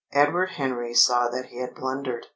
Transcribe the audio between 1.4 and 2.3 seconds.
he had blundered.